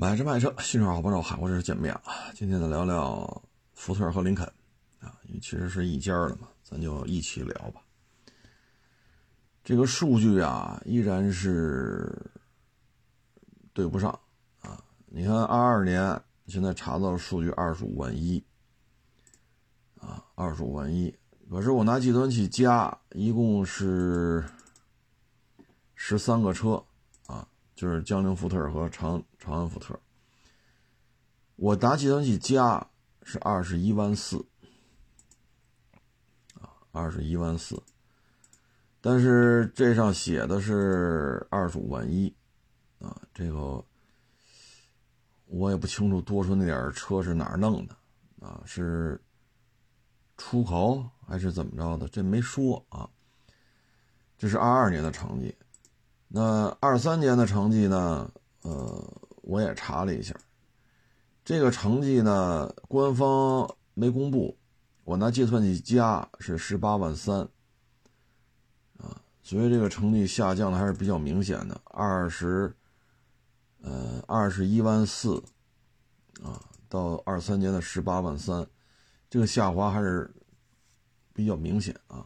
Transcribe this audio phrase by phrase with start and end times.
[0.00, 2.32] 买车卖车，新手好帮手，海阔这是见面啊！
[2.34, 3.42] 今天呢聊聊
[3.74, 4.46] 福特和林肯
[4.98, 7.82] 啊，因为其实是一家的嘛，咱就一起聊吧。
[9.62, 12.10] 这个数据啊，依然是
[13.74, 14.10] 对不上
[14.62, 14.82] 啊！
[15.04, 18.42] 你看，二二年现在查到数据二十五万一
[20.00, 21.14] 啊，二十五万一，
[21.50, 24.42] 可是我拿计算器加，一共是
[25.94, 26.82] 十三个车
[27.26, 27.46] 啊。
[27.74, 29.98] 就是江铃福特和长长安福特，
[31.56, 32.86] 我拿计算器加
[33.22, 34.36] 是二十一万四，
[36.60, 37.82] 啊，二十一万四，
[39.00, 42.30] 但是这上写的是二十五万一，
[42.98, 43.82] 啊，这个
[45.46, 47.96] 我也不清楚多出那点车是哪儿弄的，
[48.46, 49.18] 啊，是
[50.36, 52.06] 出口还是怎么着的？
[52.08, 53.08] 这没说啊，
[54.36, 55.56] 这是二二年的成绩。
[56.28, 58.30] 那二三年的成绩呢？
[58.62, 59.02] 呃，
[59.50, 60.32] 我也查了一下，
[61.44, 64.56] 这个成绩呢，官方没公布。
[65.02, 67.40] 我拿计算器加是十八万三，
[68.98, 71.80] 啊，所以这个成绩下降的还是比较明显的。
[71.86, 72.72] 二十，
[73.82, 75.42] 呃，二十一万四，
[76.44, 78.64] 啊，到二三年的十八万三，
[79.28, 80.32] 这个下滑还是
[81.32, 82.24] 比较明显啊。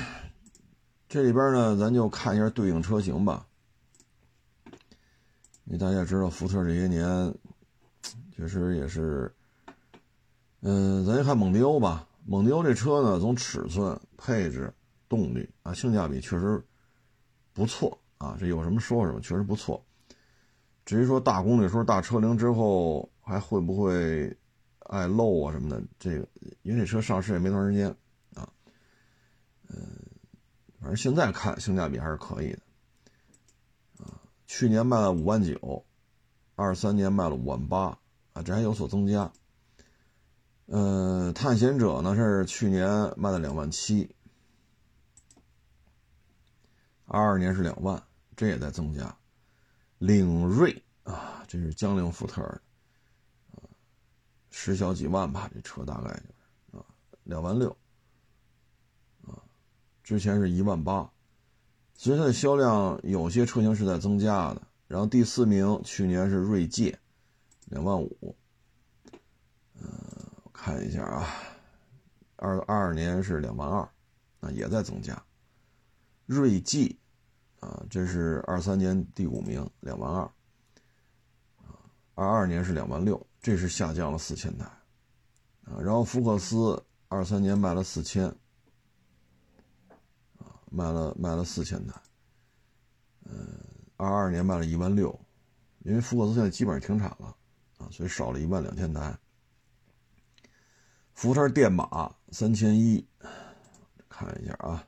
[1.10, 3.46] 这里边呢，咱就看一下对应车型吧。
[5.70, 7.32] 因为大家知道，福特这些年
[8.34, 9.32] 确实也是，
[10.62, 12.08] 嗯，咱先看蒙迪欧吧。
[12.26, 14.74] 蒙迪欧这车呢，从尺寸、配置、
[15.08, 16.60] 动力啊，性价比确实
[17.52, 18.36] 不错啊。
[18.36, 19.80] 这有什么说什么，确实不错。
[20.84, 24.36] 至于说大公里数、大车龄之后还会不会
[24.80, 26.26] 爱漏啊什么的，这个
[26.62, 27.88] 因为这车上市也没多长时间
[28.34, 28.50] 啊，
[29.68, 29.76] 嗯。
[30.80, 32.58] 反正现在看性价比还是可以的，
[34.52, 35.86] 去年卖了五万九，
[36.56, 37.96] 二三年卖了五万八，
[38.32, 39.32] 啊，这还有所增加。
[40.66, 44.12] 嗯，探险者呢是去年卖了两万七，
[47.04, 48.02] 二二年是两万，
[48.34, 49.16] 这也在增加。
[49.98, 52.60] 领锐啊，这是江铃福特的，
[53.52, 53.62] 啊，
[54.50, 56.84] 十小几万吧，这车大概就是啊，
[57.22, 57.74] 两万六。
[60.02, 61.08] 之前是一万八，
[62.00, 64.62] 所以它的销量有些车型是在增加的。
[64.88, 66.98] 然后第四名去年是锐界，
[67.66, 68.34] 两万五。
[69.74, 69.84] 嗯，
[70.42, 71.28] 我看一下啊，
[72.36, 73.86] 二二年是两万二，
[74.40, 75.22] 啊也在增加。
[76.24, 76.98] 锐际，
[77.58, 80.22] 啊这是二三年第五名，两万二。
[81.58, 81.84] 啊，
[82.14, 84.64] 二二年是两万六，这是下降了四千台。
[85.64, 88.34] 啊，然后福克斯二三年卖了四千。
[90.70, 92.00] 卖了卖了四千台，
[93.24, 93.60] 嗯，
[93.96, 95.18] 二二年卖了一万六，
[95.80, 97.36] 因为福克斯现在基本上停产了
[97.78, 99.18] 啊，所以少了一万两千台。
[101.12, 103.04] 福特电马三千一，
[104.08, 104.86] 看一下啊，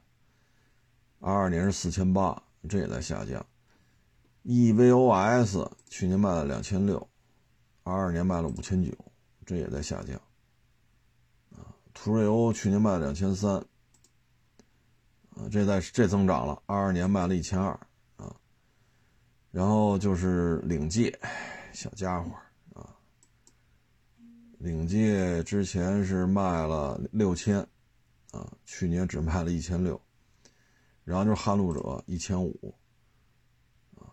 [1.18, 3.44] 二二年是四千八，这也在下降。
[4.44, 7.08] EVOS 去年卖了两千六，
[7.82, 8.92] 二二年卖了五千九，
[9.44, 10.16] 这也在下降。
[11.50, 13.64] 啊，途锐欧去年卖了两千三。
[15.50, 17.70] 这在这增长了，二二年卖了一千二
[18.16, 18.34] 啊，
[19.50, 21.18] 然后就是领界，
[21.72, 22.30] 小家伙
[22.74, 22.88] 啊，
[24.58, 27.58] 领界之前是卖了六千
[28.30, 30.00] 啊，去年只卖了一千六，
[31.04, 32.74] 然后就是撼路者一千五
[33.96, 34.08] 啊，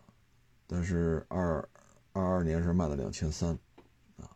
[0.68, 1.70] 但是二
[2.12, 3.52] 二二年是卖了两千三
[4.18, 4.30] 啊，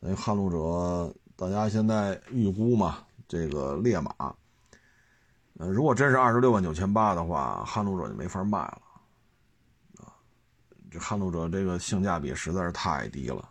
[0.00, 4.34] 等于撼路者，大家现在预估嘛，这个烈马。
[5.56, 8.82] 呃，如果真是二十六万九千八的话，撼路者就没法卖了，
[9.98, 10.10] 啊，
[10.90, 13.48] 这撼路者这个性价比实在是太低了，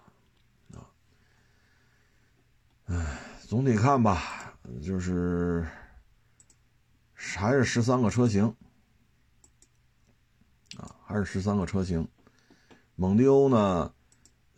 [0.73, 0.83] 啊，
[2.87, 5.65] 唉，总体看吧，就是
[7.15, 8.53] 还是十三个车型，
[10.75, 12.05] 啊，还是十三个车型，
[12.95, 13.93] 蒙迪欧呢，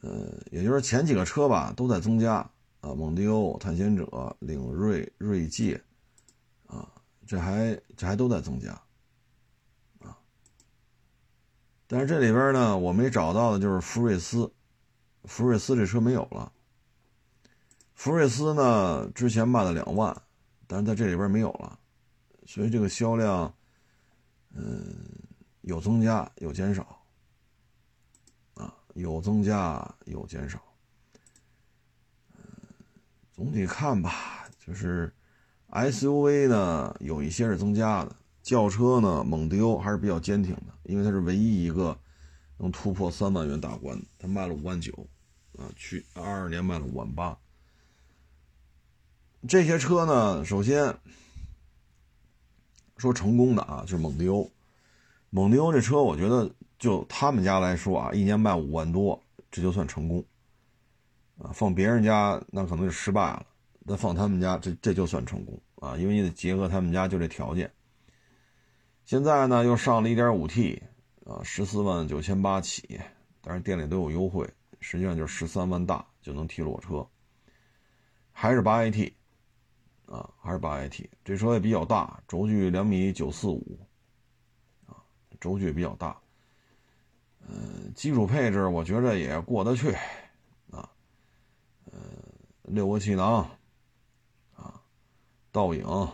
[0.02, 2.38] 呃，也就是前几个车吧都在增加，
[2.82, 5.80] 啊，蒙迪欧、探险者、领锐、锐界，
[7.28, 8.72] 这还这还都在增加，
[10.02, 10.16] 啊！
[11.88, 14.54] 但是这里边呢，我没找到的就是福瑞斯，
[15.24, 16.54] 福瑞斯这车没有了。
[17.96, 20.16] 福瑞斯呢，之前卖了两万，
[20.68, 21.80] 但是在这里边没有了，
[22.46, 23.52] 所以这个销量，
[24.54, 24.96] 嗯，
[25.62, 27.04] 有增加有减少，
[28.54, 30.62] 啊，有增加有减少，
[32.38, 32.44] 嗯，
[33.34, 35.12] 总体看吧，就是。
[35.76, 41.98] SUV 呢，有一些是增加的，轿车呢，蒙迪欧还是比较坚挺的，因为它是唯一一个
[42.58, 44.06] 能突破三万元大关，的。
[44.18, 44.94] 它卖了五万九，
[45.58, 47.38] 啊，去二二年卖了五万八。
[49.50, 50.98] 这些车呢，首先
[52.96, 54.50] 说成功的啊，就是蒙迪欧。
[55.30, 56.50] 蒙迪欧这车，我觉得
[56.80, 60.24] 就他们家来说啊，一年卖五万多，这就算成功。
[61.38, 63.46] 啊，放别人家那可能就失败了，
[63.80, 67.72] 那放他们家，这这就算成功啊，因为你得结合他们家就这条件。
[69.06, 70.82] 现在呢，又上了一点五 T，
[71.26, 73.00] 啊，十四万九千八起，
[73.42, 74.50] 但是店里都有优惠，
[74.80, 77.08] 实际上就是十三万大就能提裸车，
[78.32, 79.14] 还是八 AT，
[80.06, 83.80] 啊，还是八 AT，这车也比较大，轴距两米九四五，
[84.88, 84.98] 啊，
[85.40, 86.20] 轴距比较大，
[87.48, 89.96] 嗯，基础配置我觉着也过得去。
[92.64, 93.48] 六个气囊，
[95.56, 96.14] 倒影，啊，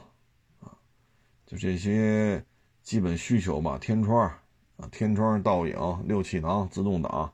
[1.48, 2.46] 就这些
[2.84, 3.76] 基本需求吧。
[3.80, 4.30] 天窗，
[4.78, 7.34] 啊，天窗倒影，六气囊，自动挡，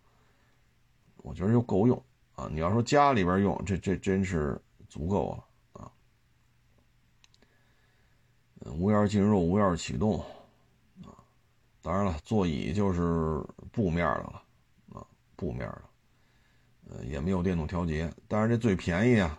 [1.18, 2.02] 我觉得就够用
[2.36, 2.48] 啊。
[2.50, 4.58] 你要说家里边用，这这真是
[4.88, 5.92] 足够了啊。
[8.72, 10.18] 无钥匙进入，无钥匙启动，
[11.04, 11.12] 啊，
[11.82, 14.44] 当然了，座椅就是布面的了，
[14.94, 15.06] 啊，
[15.36, 15.82] 布面的。
[16.90, 19.38] 呃，也没有电动调节，但是这最便宜啊，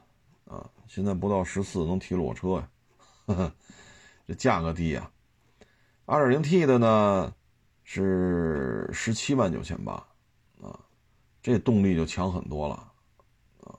[0.49, 2.71] 啊，现在不到十四能提裸车呀，
[3.27, 3.53] 呵呵，
[4.27, 5.11] 这价格低呀。
[6.07, 7.35] 二点零 T 的呢
[7.85, 9.93] 是十七万九千八，
[10.61, 10.81] 啊，
[11.43, 12.93] 这动力就强很多了，
[13.61, 13.79] 啊，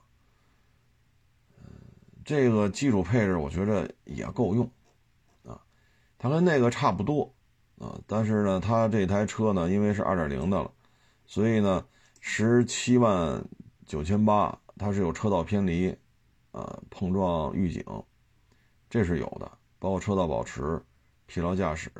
[2.24, 4.70] 这个基础配置我觉得也够用，
[5.44, 5.60] 啊，
[6.18, 7.34] 它跟那个差不多，
[7.78, 10.72] 啊，但是呢，它这台车呢，因为是二点零的了，
[11.26, 11.84] 所以呢，
[12.20, 13.44] 十七万。
[13.86, 15.92] 九千八，它是有车道偏离，
[16.52, 17.84] 啊，碰撞预警，
[18.88, 20.82] 这是有的，包括车道保持、
[21.26, 21.90] 疲劳驾驶、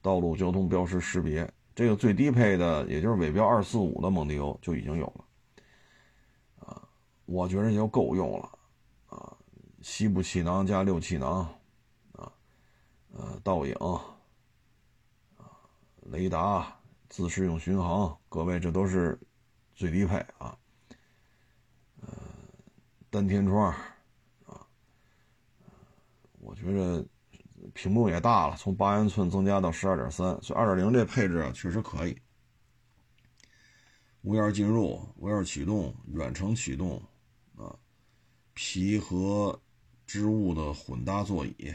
[0.00, 5.24] 道路交通标识识别，这个最低配的，也就是尾标二四五的蒙迪欧就已经有了，
[6.66, 6.88] 啊，
[7.26, 8.58] 我觉得就够用了，
[9.06, 9.36] 啊，
[9.82, 11.46] 西部气囊加六气囊，
[12.12, 12.32] 啊，
[13.12, 13.74] 呃，倒影，
[15.36, 15.44] 啊，
[16.04, 16.74] 雷达、
[17.10, 19.20] 自适应巡航，各位这都是
[19.74, 20.56] 最低配啊。
[23.14, 23.72] 单天窗，
[24.44, 24.66] 啊，
[26.40, 27.06] 我觉着
[27.72, 32.20] 屏幕也大了，从八英寸增加到十二点三，所以二点零这配置啊确实可以。
[34.22, 37.00] 无钥匙进入，无钥匙启动，远程启动，
[37.54, 37.78] 啊，
[38.52, 39.62] 皮和
[40.08, 41.72] 织物的混搭座椅，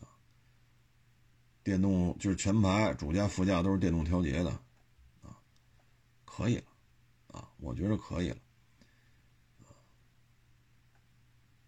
[0.00, 0.10] 啊，
[1.62, 4.50] 电动就是前排主驾副驾都是电动调节的，
[5.22, 5.38] 啊，
[6.24, 6.64] 可以了，
[7.28, 8.38] 啊，我觉得可以了。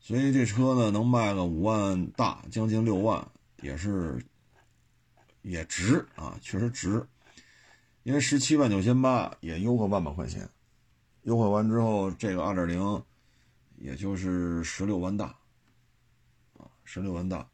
[0.09, 4.19] 所以这车呢，能卖个五万大，将近六万，也是
[5.43, 7.07] 也值啊，确实值。
[8.05, 10.49] 因为十七万九千八也优惠万把块钱，
[11.25, 13.05] 优惠完之后，这个二点零
[13.77, 15.27] 也就是十六万大
[16.57, 17.47] 啊，十六万大。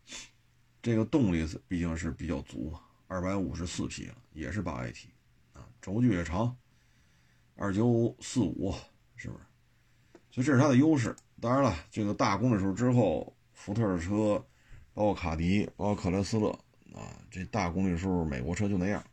[0.81, 2.73] 这个动力毕竟是比较足，
[3.09, 5.07] 二百五十四匹，也是八 AT
[5.55, 6.57] 啊，轴距也长，
[7.57, 8.73] 二九四五，
[9.17, 9.41] 是不是？
[10.31, 11.17] 所以这是它的优势。
[11.45, 14.43] 当然了，这个大公里数之后，福特的车，
[14.95, 16.49] 包括卡迪，包括克莱斯勒
[16.95, 19.05] 啊，这大公里数美国车就那样。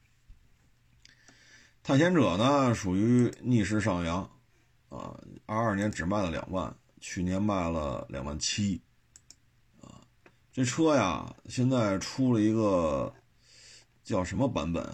[1.84, 4.22] 探险者呢，属于逆势上扬，
[4.88, 8.82] 啊，二二年只卖了两万，去年卖了两万七，
[9.82, 10.00] 啊，
[10.54, 13.14] 这车呀，现在出了一个
[14.06, 14.90] 叫什么版本？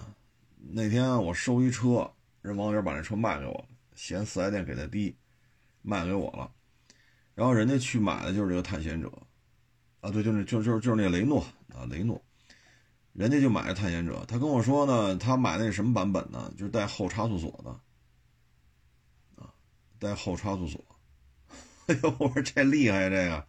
[0.57, 2.11] 那天我收一车，
[2.41, 5.15] 人网友把那车卖给我了，嫌四 S 店给的低，
[5.83, 6.51] 卖给我了。
[7.37, 9.11] 然后人家去买的就是这个探险者，
[10.01, 11.39] 啊，对，就是就就就是那雷诺
[11.71, 12.19] 啊，雷诺，
[13.13, 14.25] 人家就买了探险者。
[14.27, 16.51] 他跟我说呢，他买那什么版本呢？
[16.57, 17.69] 就是带后差速锁的，
[19.39, 19.53] 啊，
[19.99, 20.83] 带后差速锁。
[21.85, 23.45] 哎呦，我说这厉害这个。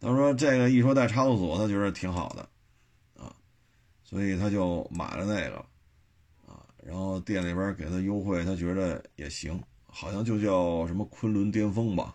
[0.00, 2.48] 他说这个一说带差速锁，他觉得挺好的，
[3.22, 3.30] 啊，
[4.02, 5.58] 所以他就买了那个，
[6.50, 12.14] 啊，然后店里边给他优惠，他觉得也行，好像就叫什么昆仑巅峰吧。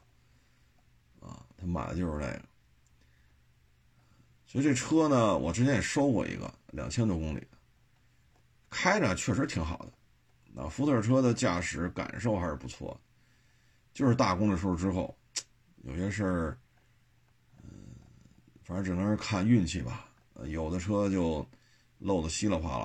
[1.64, 2.42] 他买的就是这个，
[4.46, 7.48] 所以这车呢，我之前也收过一个两千多公里，
[8.70, 9.94] 开着确实挺好的。
[10.54, 13.00] 那福特车的驾驶感受还是不错，
[13.94, 15.16] 就是大公里数之后，
[15.84, 16.58] 有些事儿，
[17.64, 17.70] 嗯，
[18.62, 20.10] 反正只能是看运气吧。
[20.48, 21.48] 有的车就
[22.00, 22.78] 漏的稀里哗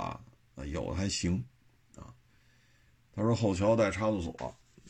[0.55, 1.45] 啦，有的还行，
[1.97, 2.15] 啊。
[3.13, 4.33] 他说后桥带差速锁，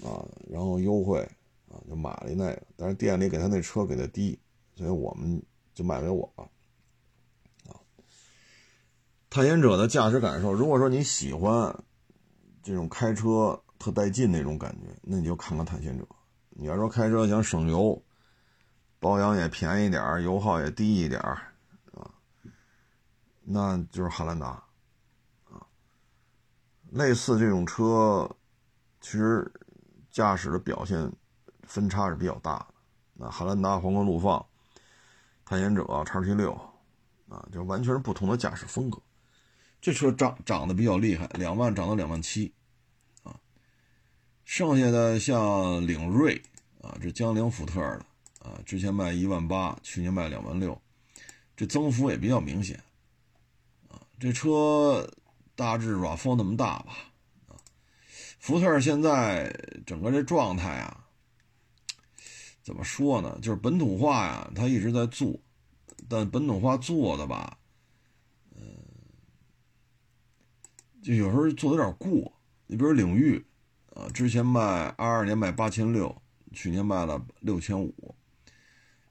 [0.07, 1.27] 啊，然后优惠。
[1.71, 4.39] 啊，就买了那个，但是店里给他那车给的低，
[4.75, 5.43] 所以我们
[5.75, 6.45] 就卖给我了。
[7.71, 7.81] 啊，
[9.31, 11.85] 探险者的驾驶感受，如果说你喜欢
[12.63, 16.07] 这种开车特带劲那种感觉，那你就看看探险者。
[16.51, 18.03] 你要说开车想省油，
[18.99, 21.53] 保养也便宜点油耗也低一点啊，
[23.43, 24.49] 那就是汉兰达
[25.45, 25.65] 啊。
[26.91, 28.29] 类似这种车，
[29.01, 29.49] 其实
[30.11, 31.13] 驾驶的表现
[31.69, 32.67] 分差是比较大的。
[33.15, 34.45] 那汉兰达、皇冠陆放、
[35.45, 36.53] 探险者、叉 T 六
[37.29, 39.01] 啊，就完全是不同的驾驶风格。
[39.81, 42.53] 这车涨涨得比较厉害，两万涨到两万七，
[43.23, 43.39] 啊，
[44.45, 46.43] 剩下的像领锐
[46.83, 48.05] 啊，这江铃福特的
[48.41, 50.81] 啊，之前卖一万八，去年卖两万六，
[51.57, 52.83] 这增幅也比较明显，
[53.89, 55.09] 啊，这车
[55.55, 56.97] 大致吧，风那么大吧，
[57.47, 57.55] 啊，
[58.41, 59.49] 福特现在
[59.87, 61.07] 整个这状态啊，
[62.69, 63.39] 怎么说呢？
[63.41, 65.41] 就是本土化呀，它一直在做，
[66.07, 67.59] 但本土化做的吧。
[68.55, 68.61] 嗯
[71.03, 72.31] 就有时候做的有点过，
[72.67, 73.43] 你比如领域，
[73.95, 74.61] 啊，之前卖
[74.99, 76.15] 二二年卖八千六，
[76.53, 78.15] 去年卖了六千五，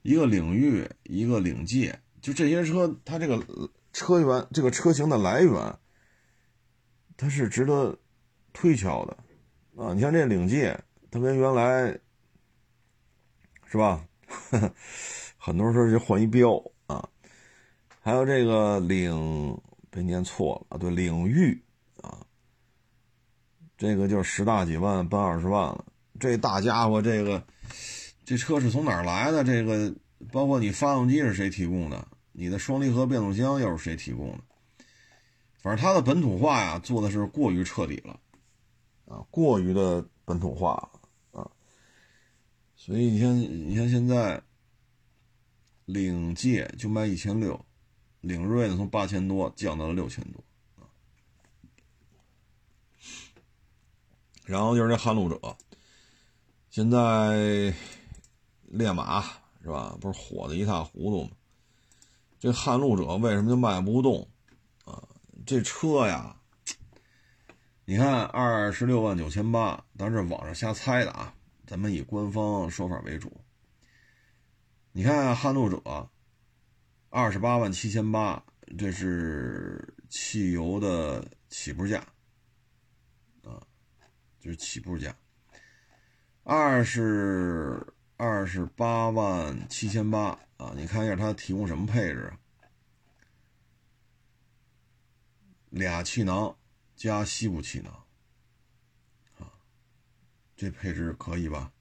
[0.03, 3.43] 一个领域，一个领界，就这些车，它这个
[3.91, 5.75] 车源，这个车型的来源，
[7.17, 7.97] 它是值得
[8.53, 9.17] 推敲的，
[9.83, 11.99] 啊，你像这领界，它跟原来
[13.69, 14.07] 是吧，
[15.37, 17.07] 很多时候就换一标啊，
[18.01, 19.59] 还有这个领，
[19.89, 21.61] 别念错了啊，对，领域
[22.01, 22.25] 啊。
[23.77, 25.85] 这个就十大几万奔二十万了，
[26.19, 27.45] 这大家伙，这个
[28.23, 29.43] 这车是从哪儿来的？
[29.43, 29.93] 这个
[30.31, 32.07] 包括你发动机是谁提供的？
[32.31, 34.39] 你的双离合变速箱又是谁提供的？
[35.61, 38.19] 反正它的本土化呀，做的是过于彻底了，
[39.07, 41.01] 啊，过于的本土化了。
[42.79, 44.41] 所以你像你像现在
[45.85, 47.65] 领界就卖一千六，
[48.21, 50.41] 领锐呢从八千多降到了六千多。
[54.45, 55.57] 然后就是这撼路者，
[56.69, 57.73] 现在
[58.61, 59.21] 烈马
[59.61, 59.97] 是吧？
[59.99, 61.31] 不是火的一塌糊涂吗？
[62.39, 64.29] 这撼路者为什么就卖不动
[64.85, 65.03] 啊？
[65.45, 66.37] 这车呀，
[67.83, 71.33] 你看二十六万九千八，咱这网上瞎猜的啊，
[71.67, 73.31] 咱们以官方说法为主。
[74.93, 76.09] 你看撼路者
[77.09, 78.43] 二十八万七千八，
[78.77, 81.99] 这是汽油的起步价。
[83.43, 83.61] 啊
[84.39, 85.13] 就是起步价，
[86.43, 90.73] 二是二十八万七千八啊！
[90.75, 92.39] 你看一下它提供什么配置啊？
[95.69, 96.55] 俩气囊
[96.95, 98.06] 加西部气囊，
[100.57, 101.71] 这配置可以吧？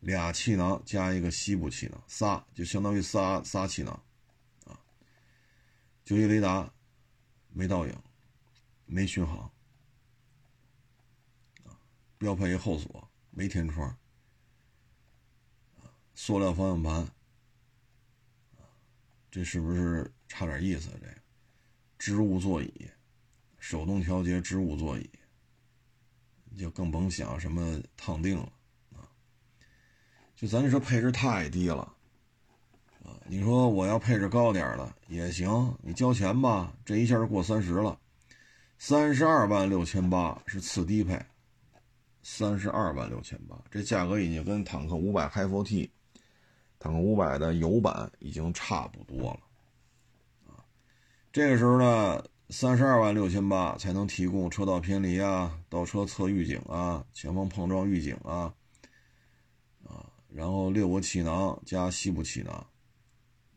[0.00, 4.02] 俩气囊加一个西部气囊，仨就相当于仨仨气囊
[4.64, 4.80] 啊。
[6.02, 6.72] 九一雷达
[7.50, 7.94] 没倒影，
[8.86, 9.52] 没巡航。
[12.16, 13.94] 标配一后锁，没天窗，
[16.14, 17.08] 塑料方向盘，
[19.30, 20.88] 这是不是差点意思？
[20.98, 21.14] 这个
[21.98, 22.90] 织物座椅，
[23.58, 25.10] 手动调节织物座椅，
[26.56, 28.52] 就更甭想什么烫定了
[28.96, 29.04] 啊！
[30.34, 31.82] 就咱这车配置太低了
[33.04, 33.16] 啊！
[33.26, 37.98] 你说我要配置高点的也行，你交钱吧，这一下就过三十了，
[38.78, 41.20] 三十二万六千八是次低配。
[42.22, 45.88] 三十二万六千八，这价格已经跟坦克五百 HiForT、
[46.78, 49.40] 坦克五百的油版已经差不多了
[50.46, 50.60] 啊。
[51.32, 58.52] 这个时候呢，三十二万六千八才能提供车道偏离啊、倒车侧预警啊、前方碰撞预警啊
[59.84, 62.52] 啊，然后六个气囊加西部气囊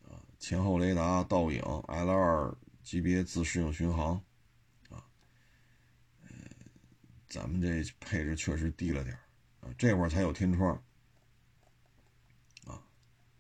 [0.08, 4.16] 啊，前后雷达、倒影、L2 级别自适应巡航。
[4.90, 5.04] 啊
[7.28, 9.18] 咱们这配置确实低了点
[9.60, 10.72] 啊，这会儿才有天窗
[12.68, 12.80] 啊，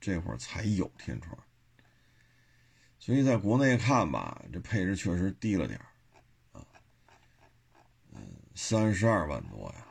[0.01, 1.38] 这会儿才有天窗，
[3.05, 5.77] 所以在国内看吧，这配置确实低了点
[6.53, 6.63] 啊，
[8.13, 8.22] 嗯，
[8.55, 9.86] 三十二万多呀，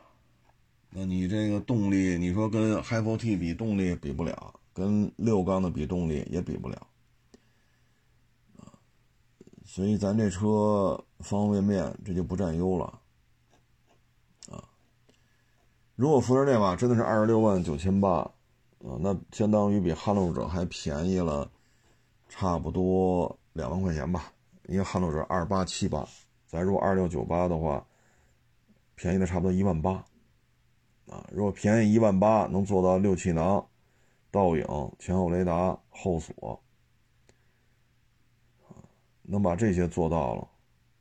[0.89, 6.87] 那你这个动力，你说跟 h i f o T 比动力比不了，跟六缸的比动力也比不了
[8.57, 8.73] 啊，
[9.63, 12.99] 所以咱这车方方面面这就不占优了。
[14.49, 14.67] 啊
[15.95, 21.51] 如果福特烈马真的是二十六万九千八，啊，那相当于比撼路者还便宜了，
[22.35, 24.33] 差不多两万块钱吧。
[24.65, 26.03] 因为撼路者二八七八，
[26.47, 27.85] 咱如果二六九八的话，
[28.95, 30.03] 便宜的差不多一万八，
[31.07, 33.63] 啊，如果便宜一万八，能做到六气囊、
[34.31, 34.65] 倒影、
[34.97, 36.59] 前后雷达、后锁，
[39.21, 40.47] 能把这些做到了，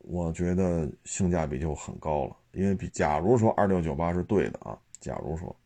[0.01, 2.37] 我觉得性价比就很高了。
[2.53, 5.57] 因为比假如说二六九八是对的啊，假如说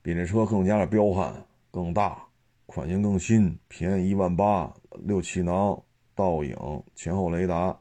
[0.00, 2.24] 比这车更加的彪悍、更大、
[2.66, 5.82] 款型更新、便宜一万八、六气囊、
[6.14, 6.56] 倒影、
[6.94, 7.78] 前后雷达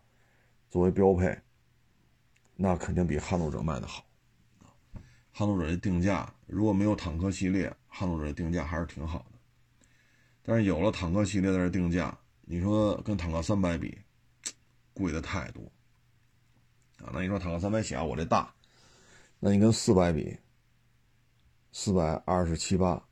[0.69, 1.37] 作为标配，
[2.55, 4.05] 那肯定比撼路者卖的好。
[5.31, 9.39] 撼路者的定价如果没有坦克系列，撼路者的定价还是挺好的。
[10.43, 13.97] 但是有了坦克系列的定价，你说跟坦克三百比，
[14.93, 15.63] 贵的太多
[16.97, 17.09] 啊！
[17.13, 18.53] 那你说坦克三百小，我这大，
[19.39, 20.37] 那你跟四百比，
[21.71, 23.07] 四百二十七八，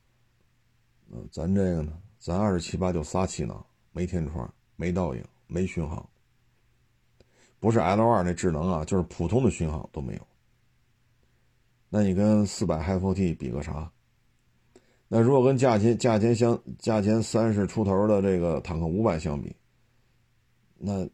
[1.13, 6.09] 嗯，咱这个呢，咱二十七八就仨气囊，没天窗，没倒影，没巡航，
[7.59, 10.27] 不是 L 二那智能啊，就是普通的巡航都没有。
[11.89, 13.91] 那你跟四百 HiForT 比个啥？
[15.09, 19.53] 那如果跟价钱价钱相价钱三十出头的这个坦克五百相比，
[20.77, 21.05] 那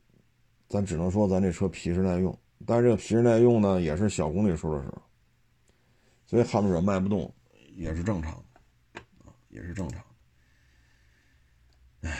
[0.67, 2.37] 咱只能说咱这车皮实耐用。
[2.67, 5.01] 但是这个皮实耐用呢，也是小公里数的时候，
[6.27, 7.33] 所以撼路者卖不动
[7.75, 8.43] 也是正常的，
[9.57, 9.99] 也是正常
[12.01, 12.09] 的。
[12.09, 12.15] 唉，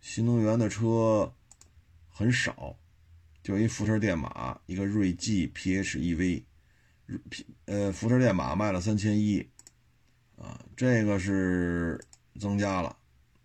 [0.00, 1.34] 新能源的车
[2.08, 2.74] 很少，
[3.42, 6.44] 就一福特电马，一个锐际 PHEV，
[7.66, 9.46] 呃福特电马卖了三千一。
[10.36, 12.04] 啊，这个是
[12.40, 12.96] 增加了，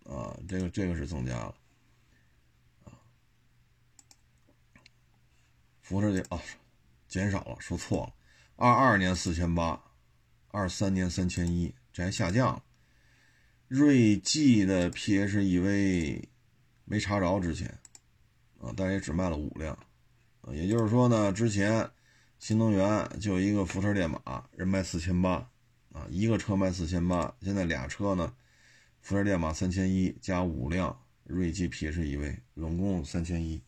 [0.04, 1.54] 啊，这个这个是增加了，
[5.80, 6.42] 福特的啊，
[7.06, 8.14] 减少了，说错了，
[8.56, 9.80] 二二年四千八，
[10.48, 12.62] 二三年三千一，这还下降了。
[13.68, 16.24] 锐际的 PHEV
[16.84, 17.66] 没查着之前，
[18.58, 19.72] 啊，但也只卖了五辆，
[20.42, 21.90] 啊，也就是说呢，之前
[22.38, 25.48] 新能源就一个福特电马，人卖四千八。
[25.92, 28.32] 啊，一个车卖四千八，现在俩车呢，
[29.00, 33.60] 福特电马三千一加五辆锐际 PHEV，总共三千一，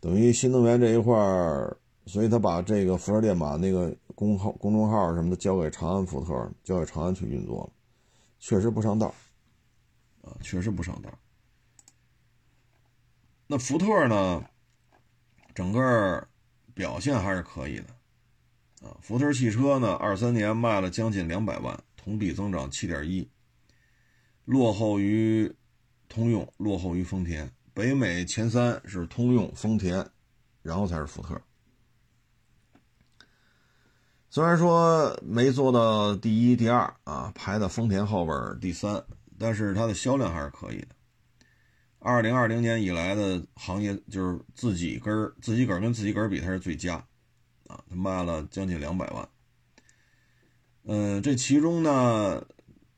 [0.00, 7.72] 等于新能源这一块儿，所以他把这个福特电马那个公号、公众号什么的交给长安福特，交给长安去运作了，
[8.38, 9.14] 确实不上道，
[10.22, 11.10] 啊，确实不上道。
[13.46, 14.44] 那福特呢，
[15.54, 16.26] 整个
[16.74, 17.86] 表现还是可以的。
[18.88, 23.30] 啊，福特汽车呢，二三年卖了将近两百万，同比增长七点一，
[24.44, 25.54] 落后于
[26.08, 27.48] 通用，落后于丰田。
[27.72, 30.04] 北美前三是通用、丰田，
[30.62, 31.40] 然后才是福特。
[34.34, 39.04] 虽然说没做到第一、第二啊，排在丰田后边第三，
[39.38, 40.88] 但是它的销量还是可以的。
[41.98, 46.94] 二零二零年以来的行业就是自己跟自己个儿跟自己个儿比，它是最佳。
[47.66, 49.28] 啊，他卖了将近两百万。
[50.84, 52.42] 嗯，这其中呢，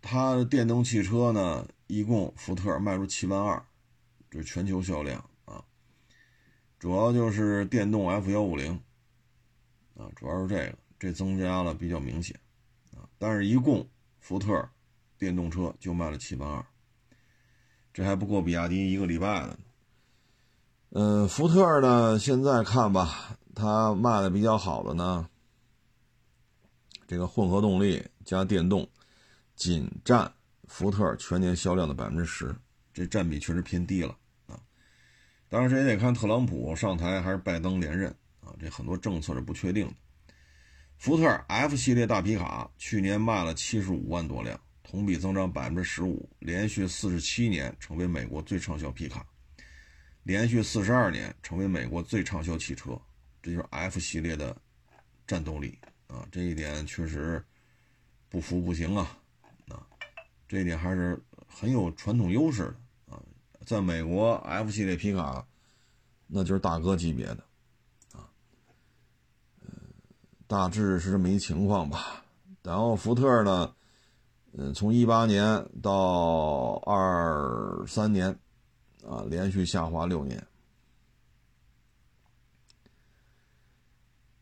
[0.00, 3.60] 它电动汽车呢，一共福特卖出七万二，
[4.30, 5.64] 这是全球销量啊。
[6.78, 8.80] 主要就是电动 F 幺五零
[9.96, 12.34] 啊，主要是这个，这增加了比较明显
[12.92, 13.04] 啊。
[13.18, 13.86] 但是一共
[14.20, 14.66] 福特
[15.18, 16.64] 电动车就卖了七万二，
[17.92, 19.58] 这还不够比亚迪一个礼拜的呢。
[20.92, 23.36] 嗯，福特呢，现在看吧。
[23.54, 25.28] 它卖的比较好的呢，
[27.06, 28.88] 这个混合动力加电动，
[29.54, 30.32] 仅占
[30.66, 32.56] 福特全年销量的百分之十，
[32.92, 34.58] 这占比确实偏低了啊。
[35.48, 39.94] 当然，这也得看特朗普上台还是拜登连任啊，这很多政策是不确定的。
[40.96, 49.26] 福特 F 系列大皮卡去年卖了七十五万多辆，同比增长百分之十五，连续四十七年成为美国最畅销皮卡，
[50.22, 52.98] 连续四十二年成为美国最畅销汽车。
[53.42, 54.56] 这就是 F 系列的
[55.26, 57.44] 战斗力啊，这一点确实
[58.30, 59.18] 不服不行啊，
[59.68, 59.86] 啊，
[60.48, 63.20] 这一点还是很有传统优势的啊，
[63.66, 65.46] 在美国 F 系列皮卡
[66.26, 67.44] 那就是大哥级别的，
[70.46, 72.22] 大致是这么一情况吧。
[72.62, 73.74] 然后福特呢，
[74.52, 78.30] 嗯，从一八年到二三年
[79.06, 80.42] 啊，连续下滑六年。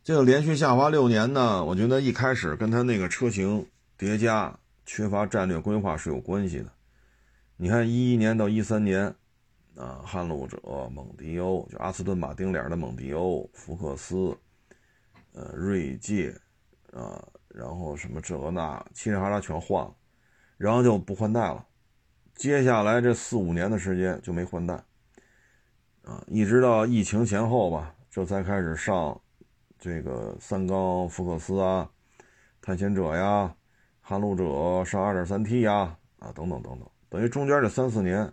[0.05, 3.65] 这个连续下滑六年呢，我觉得一开始跟他那个车型
[3.97, 6.67] 叠加缺乏战略规划是有关系的。
[7.57, 9.07] 你看一一年到一三年，
[9.77, 10.59] 啊，撼路者、
[10.93, 14.37] 蒙迪欧，就阿斯顿马丁脸的蒙迪欧、福克斯，
[15.33, 16.35] 呃，锐界，
[16.93, 19.95] 啊，然后什么这个那，嘁哩哈啦全换了，
[20.57, 21.67] 然后就不换代了。
[22.35, 24.75] 接下来这四五年的时间就没换代，
[26.03, 29.21] 啊，一直到疫情前后吧，这才开始上。
[29.79, 31.91] 这个三缸福克斯啊，
[32.61, 33.53] 探险者呀，
[34.01, 38.33] 撼路者上 2.3T 呀，啊等等等等，等于中间这三四年，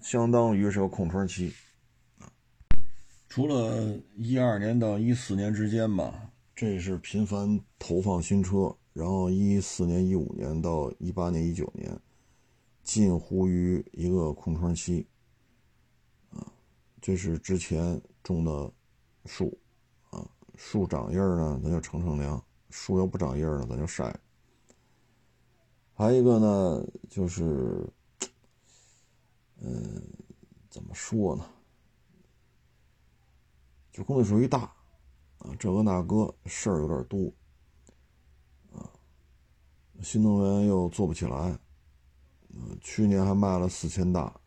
[0.00, 1.52] 相当于是个空窗期，
[3.28, 12.00] 除了一二年到一四年之间吧，这是频繁投放新车，然后一四年、一五年到一八年、一九年，
[12.82, 15.06] 近乎于一个空窗期。
[16.30, 16.50] 啊，
[16.98, 18.72] 这是之前种的
[19.26, 19.54] 树，
[20.08, 24.18] 啊，树长叶呢，咱就乘乘凉；树要不长叶呢，咱就晒。
[25.92, 27.86] 还有一个呢，就是，
[29.60, 30.02] 嗯，
[30.70, 31.46] 怎么说呢？
[33.92, 34.74] 就工地属于大，
[35.38, 37.32] 啊，这个那个事儿有点多，
[38.72, 38.90] 啊，
[40.02, 41.58] 新能源又做不起来，
[42.80, 44.40] 去年还卖了四千大，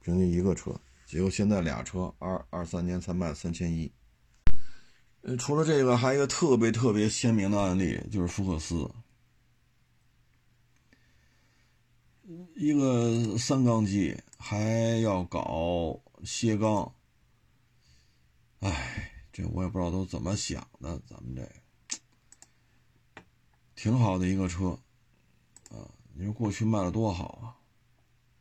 [0.00, 3.92] 平均一个车，结果现在俩车，二二三年才卖三千一。
[5.22, 8.88] 呃，除了这个，还有一个特别特别鲜明的案例，就是福克斯，
[12.54, 16.92] 一个三缸机还要搞歇缸。
[18.60, 20.98] 哎，这我也不知道都怎么想的。
[21.06, 21.46] 咱们这
[23.74, 24.70] 挺好的一个车
[25.68, 27.60] 啊，你说过去卖的多好啊，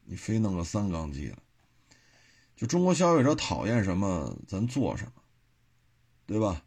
[0.05, 1.37] 你非弄个三缸机了，
[2.55, 5.11] 就中国消费者讨厌什么，咱做什么，
[6.25, 6.63] 对吧？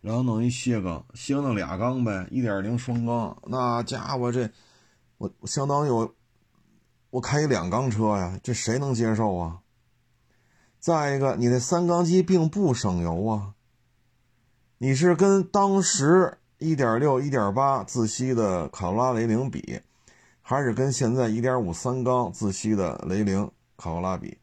[0.00, 4.50] 然后弄一卸缸，斜弄俩缸呗，一点零双缸，那家伙这
[5.18, 6.12] 我相当于我
[7.10, 9.62] 我开一两缸车呀，这谁能接受啊？
[10.80, 13.54] 再一个，你那三缸机并不省油啊。
[14.78, 19.80] 你是跟当时1.6、1.8自吸的卡罗拉雷凌比，
[20.40, 24.38] 还是跟现在1.5三缸自吸的雷凌卡罗拉比？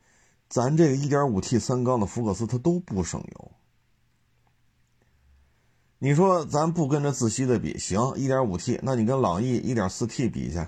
[0.48, 3.52] 咱这个 1.5T 三缸的福克斯它都不省油。
[5.98, 10.67] 你说咱不跟着自吸的比，行，1.5T，那你跟朗逸 1.4T 比去，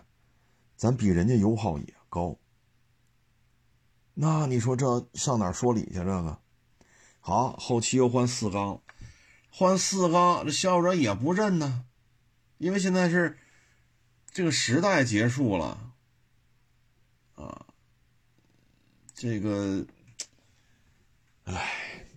[0.76, 2.36] 咱比人家油耗也高。
[4.20, 6.00] 那你说这上哪说理去？
[6.00, 6.40] 这个
[7.20, 8.82] 好，后期又换四缸，
[9.52, 11.86] 换四缸，这消费者也不认呢，
[12.58, 13.38] 因为现在是
[14.32, 15.94] 这个时代结束了
[17.36, 17.68] 啊，
[19.14, 19.86] 这个，
[21.44, 22.08] 哎，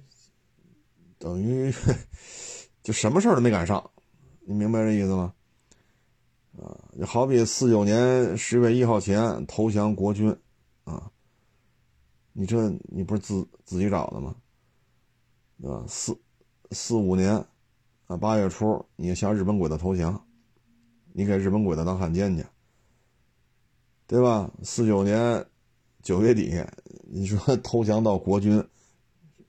[1.18, 1.70] 等于
[2.82, 3.90] 就什么事儿都没赶上，
[4.46, 5.34] 你明白这意思吗？
[6.62, 6.64] 啊，
[6.98, 10.34] 就好比四九年十月一号前投降国军。
[12.32, 14.36] 你这你不是自自己找的吗？
[15.60, 15.84] 对吧？
[15.86, 16.18] 四
[16.70, 17.44] 四五年
[18.06, 20.26] 啊，八月初你向日本鬼子投降，
[21.12, 22.44] 你给日本鬼子当汉奸去，
[24.06, 24.50] 对吧？
[24.62, 25.46] 四九年
[26.02, 26.64] 九月底，
[27.04, 28.66] 你说 投降到国军，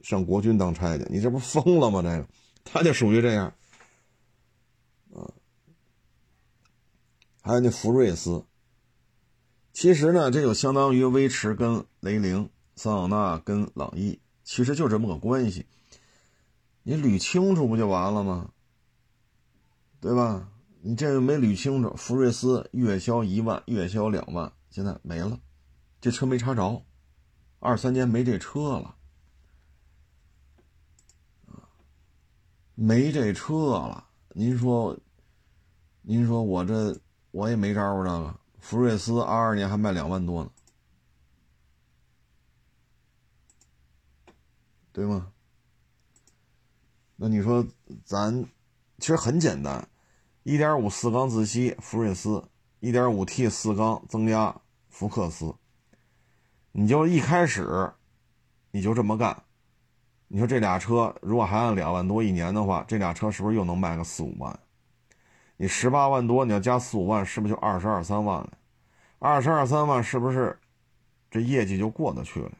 [0.01, 2.01] 上国军当差去，你这不疯了吗？
[2.01, 2.27] 这个
[2.63, 3.53] 他就属于这样
[5.13, 5.31] 啊。
[7.41, 8.45] 还有那福瑞斯，
[9.71, 12.49] 其实呢，这就相当于威驰跟雷凌。
[12.81, 15.67] 桑塔纳跟朗逸其实就这么个关系，
[16.81, 18.49] 你捋清楚不就完了吗？
[19.99, 20.49] 对吧？
[20.81, 25.39] 你这个没捋清楚，福睿斯月销一万，月销两万，现在没了，
[26.01, 26.83] 这车没查着，
[27.59, 28.95] 二三年没这车了，
[32.73, 34.07] 没这车了。
[34.33, 34.97] 您说，
[36.01, 40.49] 您说我这我也没招儿，这个福睿斯二二年还卖两万多呢。
[44.93, 45.31] 对吗？
[47.15, 47.65] 那你说
[48.03, 48.43] 咱
[48.97, 49.87] 其实很简单，
[50.43, 52.43] 一点五四缸自吸福睿斯，
[52.79, 55.53] 一点五 T 四缸增压福克斯，
[56.71, 57.91] 你就一开始
[58.71, 59.43] 你就这么干，
[60.27, 64.59] 你说这俩车如果还按两万多一年的话，这俩车是不是又能卖个四五万？
[65.57, 68.57] 你十八万多，你要加四五万，是不是就二十二三万了？
[69.19, 70.59] 二十二三万是不是
[71.29, 72.51] 这业绩就过得去了？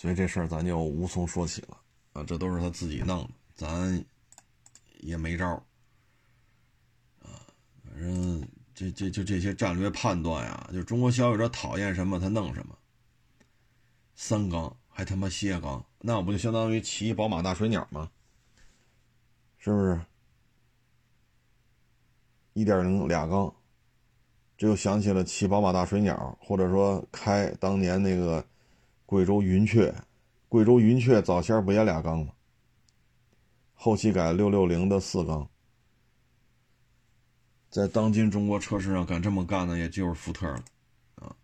[0.00, 1.76] 所以这事儿咱就无从说起了
[2.14, 4.02] 啊，这都是他自己弄的，咱
[5.00, 5.62] 也没招儿
[7.20, 7.44] 啊。
[7.84, 8.42] 反正
[8.74, 12.74] 这这就这些战略判断呀，就中国消费者讨厌什么他弄什么。
[14.14, 18.10] 三缸还他妈歇缸，那我不就相当于骑宝马大水鸟吗？
[19.58, 20.00] 是不是？
[22.54, 23.54] 一点零俩缸，
[24.56, 28.42] 这又想起了骑宝马大水鸟，或者说开当年那个。
[29.10, 29.92] 贵州云雀，
[30.48, 32.32] 贵州云雀早先不也俩缸吗？
[33.74, 35.50] 后期改六六零的四缸。
[37.68, 40.64] 在当今中国车市上敢这么干的，也就是福特了，
[41.16, 41.34] 啊。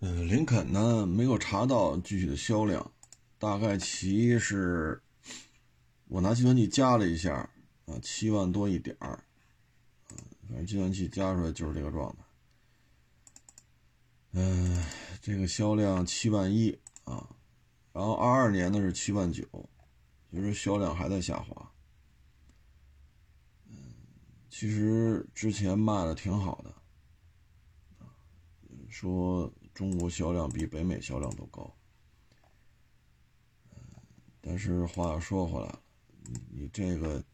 [0.00, 2.90] 嗯，林肯呢没有查到具体的销量，
[3.38, 5.00] 大概其是，
[6.08, 7.48] 我拿计算器加了一下，
[7.84, 9.22] 啊，七万多一点儿，
[10.48, 12.25] 反正计算器加出来就是这个状态。
[14.38, 14.84] 嗯，
[15.22, 16.70] 这个销量七万一
[17.04, 17.26] 啊，
[17.90, 19.42] 然后二二年呢是七万九，
[20.30, 21.72] 就是销量还在下滑。
[23.64, 23.74] 嗯，
[24.50, 26.74] 其实之前卖的挺好的，
[28.90, 31.74] 说中国销量比北美销量都高。
[34.42, 35.82] 但是话又说回来了，
[36.50, 37.24] 你这个，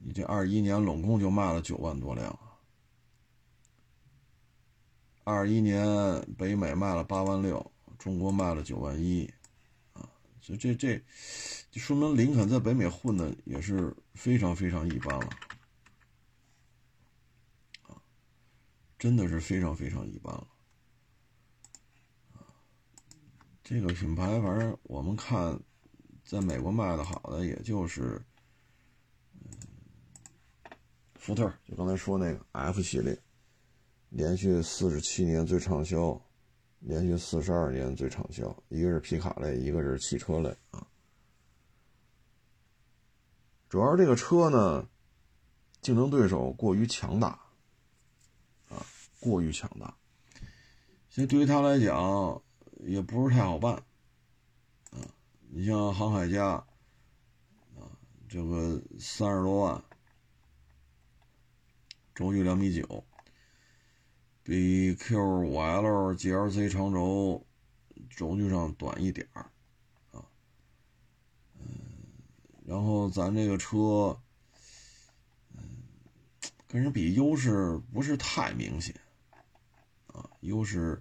[0.00, 2.36] 你这二一年拢共就卖了九万多辆。
[5.24, 5.84] 二一年
[6.36, 9.24] 北美卖了八万六，中国卖了九万一，
[9.92, 10.08] 啊，
[10.40, 11.02] 所以这这，
[11.70, 15.30] 就说明林肯在北美混的也是非常非常一般了，
[17.82, 17.96] 啊，
[18.98, 20.46] 真的是非常非常一般了，
[23.62, 25.58] 这个品牌反正我们看。
[26.24, 28.24] 在美国卖的好的，也就是，
[31.16, 33.18] 福特，就刚才说那个 F 系列，
[34.14, 36.20] 连续四十七年最畅销，
[36.80, 40.86] 连续四十二年最畅销，一个是皮卡类，一个是汽车类啊。
[43.70, 44.86] 主要是这个车呢，
[45.80, 47.28] 竞争对手过于强大，
[48.68, 48.84] 啊，
[49.18, 49.96] 过于强大，
[51.08, 52.42] 所以对于他来讲，
[52.80, 53.82] 也不是太好办。
[55.48, 56.48] 你像航海家，
[57.76, 57.88] 啊，
[58.28, 59.82] 这个三十多万，
[62.14, 63.04] 轴距两米九，
[64.44, 67.46] 比 Q5L GLC 长轴
[68.10, 69.50] 轴距上短一点儿，
[70.10, 70.24] 啊，
[71.54, 71.64] 嗯，
[72.66, 74.20] 然后咱这个车，
[75.54, 75.62] 嗯，
[76.66, 78.94] 跟人比优势不是太明显，
[80.08, 81.00] 啊，优势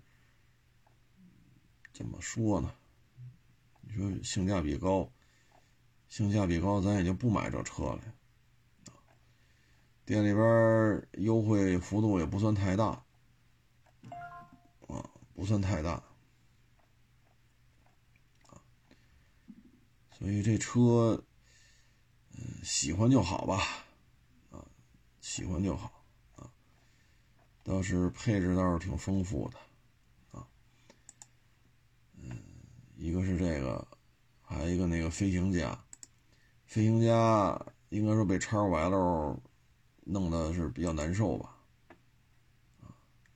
[1.92, 2.72] 怎么说呢？
[3.82, 5.12] 你说性价比高，
[6.08, 8.02] 性价比高，咱也就不买这车了。
[10.06, 13.04] 店里边优惠幅度也不算太大，
[15.42, 16.04] 不算太大，
[20.12, 21.26] 所以这车，
[22.34, 23.58] 嗯，喜欢就好吧，
[24.52, 24.64] 啊，
[25.20, 26.54] 喜欢就好，啊，
[27.64, 29.58] 倒是配置倒是挺丰富的。
[32.96, 33.88] 一个是这个，
[34.44, 35.84] 还有一个那个飞行家，
[36.68, 39.42] 飞行家应该说被叉五 L
[40.04, 41.58] 弄的是比较难受吧，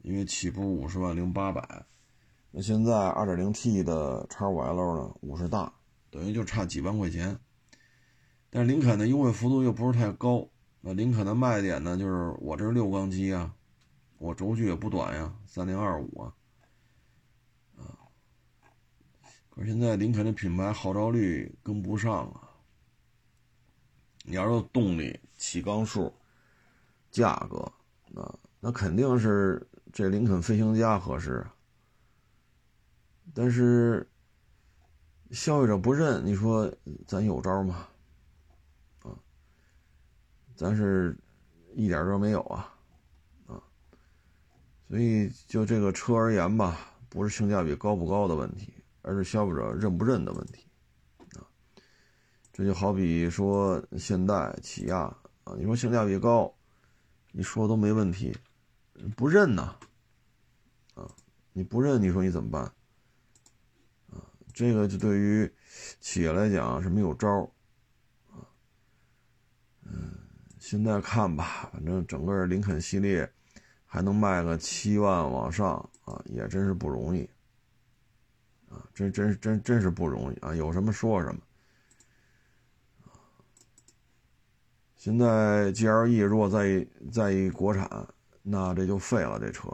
[0.04, 1.84] 因为起步五十万零八百，
[2.58, 5.74] 那现在二点零 T 的叉五 L 呢五十大，
[6.10, 7.38] 等于就差几万块钱，
[8.50, 10.48] 但是林肯的优惠幅度又不是太高，
[10.80, 13.54] 那林肯的卖点呢就是我这是六缸机啊，
[14.20, 16.32] 我轴距也不短呀，三零二五啊。
[19.50, 22.56] 可是现在林肯的品牌号召力跟不上啊！
[24.24, 26.14] 你要说动力、起缸数、
[27.12, 27.70] 价格，
[28.08, 31.46] 那那肯定是这林肯飞行家合适。
[33.36, 34.10] 但是
[35.30, 36.74] 消费者不认，你说
[37.06, 37.88] 咱有招吗？
[39.04, 39.14] 啊，
[40.56, 41.16] 咱是
[41.76, 42.74] 一点招没有啊！
[43.46, 43.62] 啊，
[44.90, 48.74] 所以就这个车而言吧，不是性价比高不高的问题。
[49.08, 50.66] 而是消费者认不认的问题，
[51.38, 51.46] 啊，
[52.52, 55.02] 这就好比说现代、起亚
[55.44, 56.52] 啊，你说性价比高，
[57.32, 58.36] 你说都没问题，
[59.16, 59.76] 不认呐，
[60.96, 61.08] 啊，
[61.54, 62.74] 你不认，你说你怎么办？
[64.56, 65.52] 这个就对于
[66.00, 67.30] 企业来讲是没有招
[68.32, 68.40] 啊，
[69.84, 70.18] 嗯，
[70.58, 73.30] 现在看吧，反正整个林肯系列
[73.86, 77.30] 还能卖个七万往上啊，也真是不容易。
[78.70, 80.56] 啊，真真真真是不容易啊！
[80.56, 81.42] 有什么说什么。
[84.96, 88.08] 现在 GLE 如果再再一国产，
[88.42, 89.70] 那这就废了这车。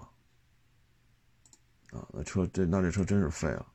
[1.91, 3.67] 啊，那车这那这车真是废了。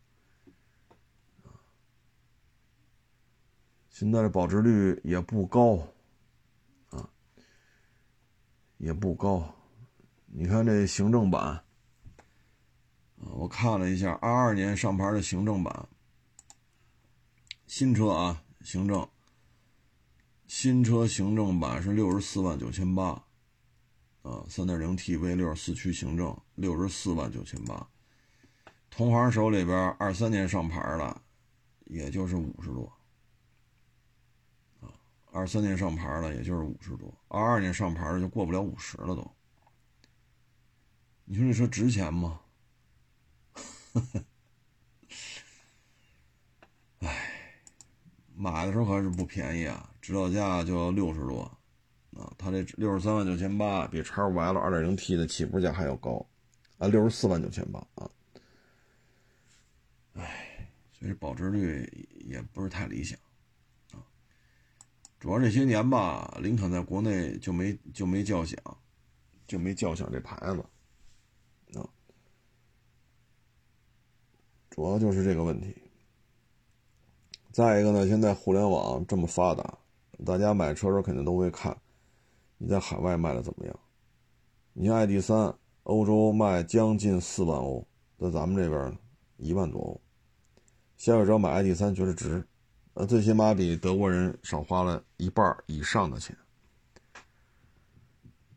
[3.98, 5.78] 现在的保值率也不高，
[6.90, 7.08] 啊，
[8.76, 9.54] 也不高。
[10.26, 11.64] 你看这行政版。
[13.16, 15.88] 我看了一下，二二年上牌的行政版，
[17.66, 19.08] 新车啊，行政，
[20.46, 23.24] 新车行政版是六十四万九千八，
[24.20, 27.88] 啊，三点零 T V 六四驱行政，六十四万九千八。
[28.90, 31.22] 同行手里边二三年上牌的，
[31.86, 32.92] 也就是五十多，
[35.36, 39.30] 二三年上牌的也就是五十多，二二年上牌的就过不了五十了都。
[41.26, 42.40] 你说这车值钱吗？
[47.00, 47.52] 哎，
[48.34, 51.42] 买的时候还是不便宜啊，指导价就要六十多
[52.16, 52.32] 啊。
[52.38, 56.26] 它这六十三万九千八，比叉五 L 二点零 T 的起步价还要高
[56.78, 58.10] 啊，六十四万九千八啊。
[60.14, 60.66] 哎，
[60.98, 63.18] 所以保值率也不是太理想。
[65.18, 68.58] 主要这些年吧，林肯在国内就没就没叫响，
[69.46, 70.60] 就没叫响这牌子
[71.78, 71.88] 啊。
[74.70, 75.74] 主要就是这个问题。
[77.50, 79.78] 再一个呢，现在互联网这么发达，
[80.26, 81.74] 大家买车时候肯定都会看，
[82.58, 83.80] 你在海外卖的怎么样？
[84.74, 87.86] 你像 ID 三，欧洲卖将近四万欧，
[88.18, 88.98] 在咱们这边
[89.38, 90.00] 一万多欧，
[90.98, 92.46] 消费者买 ID 三觉得值，
[92.96, 96.34] 呃，最起码比德国人少花了一半以上的钱，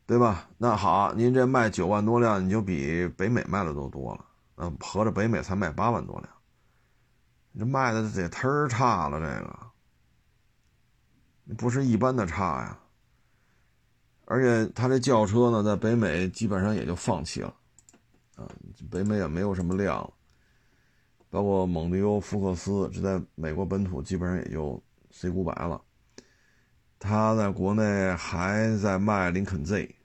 [0.05, 0.47] 对吧？
[0.57, 4.25] 那好，您这卖九万多辆，你就比北美卖的都多了，
[4.55, 6.29] 呃，合着北美才卖八万多辆。
[7.57, 9.25] 这卖的也忒差了，这
[11.49, 12.79] 个不是一般的差呀。
[14.23, 17.53] 而且他这轿车呢，在北美基本上也就放弃了，
[18.37, 18.47] 啊，
[18.89, 20.13] 北美也没有什么量了。
[21.29, 25.81] 包括蒙迪欧、福克斯，这在美国本土基本上也就 C 五百了。
[26.97, 29.95] 他在国内还在卖林肯 Z，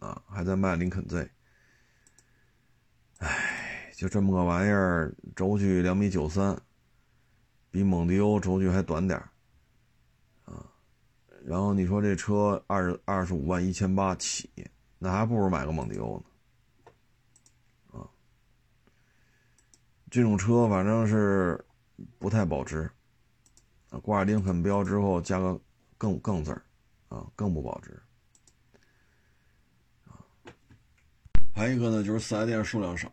[0.00, 1.30] 啊，还在卖林肯 Z，
[3.18, 3.54] 唉。
[3.98, 6.56] 就这么个玩意儿，轴距两米九三，
[7.68, 9.18] 比蒙迪欧轴距还短点
[10.44, 10.64] 啊。
[11.44, 14.48] 然后你说这车二二十五万一千八起，
[15.00, 16.26] 那还不如买个蒙迪欧呢，
[20.10, 21.62] 这种车反正是
[22.18, 22.90] 不太保值，
[23.90, 25.60] 啊，挂林肯标之后加个
[25.96, 26.62] 更更字儿，
[27.08, 28.00] 啊，更不保值。
[31.54, 33.12] 还有一个呢，就是四 S 店数量少。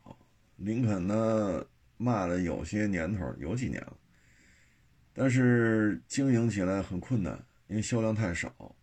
[0.58, 1.66] 林肯呢
[1.98, 3.98] 卖了有些年头，有几年了，
[5.14, 8.74] 但是经营起来很困难，因为销量太少。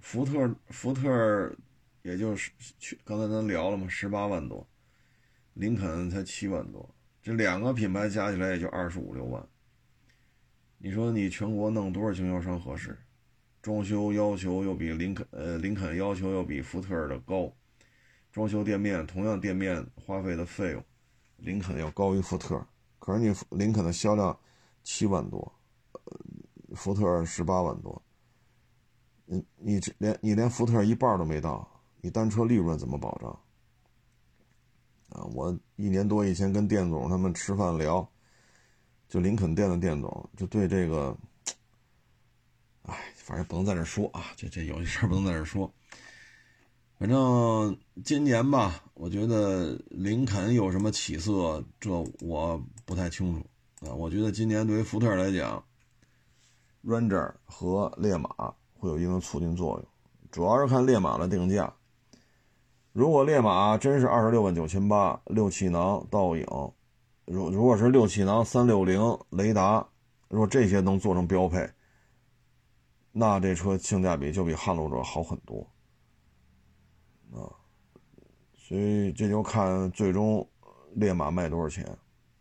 [0.00, 1.54] 福特福特
[2.02, 4.66] 也就是去刚才咱聊了嘛，十八万多，
[5.52, 6.94] 林肯才七万多，
[7.28, 9.46] 这两个品牌加起来也就二十五六万。
[10.78, 12.96] 你说你全国弄多少经销商合适？
[13.60, 17.52] 装修要求又比林肯呃林肯要求又比福特的高。
[18.32, 20.82] 装修店面，同样店面花费的费用，
[21.36, 22.66] 林肯要高于福特。
[22.98, 24.34] 可是你林肯的销量
[24.82, 25.52] 七万多，
[25.92, 26.00] 呃，
[26.76, 28.02] 福特十八万多。
[29.26, 31.68] 你你这连你连福特一半都没到，
[32.00, 33.38] 你单车利润怎么保障？
[35.08, 38.06] 啊，我一年多以前跟店总他们吃饭聊，
[39.08, 41.16] 就林肯店的店总就对这个，
[42.82, 45.72] 哎，反正不能在这说啊，这这有些事儿不能在这说。
[46.98, 51.90] 反正今年吧，我觉得林肯有什么起色，这
[52.20, 53.94] 我不太清楚啊。
[53.94, 55.64] 我觉得今年对于福特来讲
[56.84, 58.28] ，Ranger 和烈马
[58.74, 59.88] 会有一定的促进作用，
[60.30, 61.72] 主要是看烈马的定价。
[62.92, 66.44] 如果烈马真是二十六万九千八，六气囊倒影，
[67.26, 69.86] 如如果是六气囊三六零雷达，
[70.28, 71.70] 如果这些能做成标配，
[73.12, 75.60] 那这车性价比就比撼路者好很多。
[77.32, 77.44] 啊，
[78.56, 80.48] 所以这就看最终
[80.94, 81.86] 烈马卖多少钱。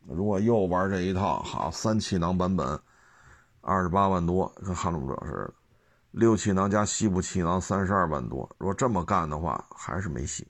[0.08, 2.80] 如果又玩这一套，好三气囊版本，
[3.60, 5.54] 二十八万多，跟撼路者似的；
[6.12, 8.50] 六气囊加西部气囊，三十二万多。
[8.58, 10.48] 如果这么干的话，还是没戏。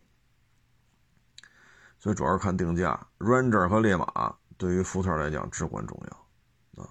[1.99, 6.89] 所以主要是看定价，Ranger 和烈马对于福特来讲至关重要啊。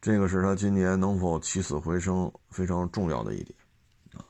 [0.00, 3.58] 这个是他今年能否起死回生非常重要的一点。